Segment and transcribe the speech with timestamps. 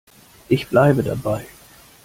[0.49, 1.45] Ich bleibe dabei.